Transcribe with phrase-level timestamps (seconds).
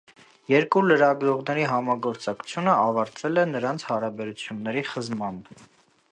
[0.51, 5.53] Երկու լրագրողների համագործակցությունը ավարտվել է նրանց հարաբերությունների խզմամբ։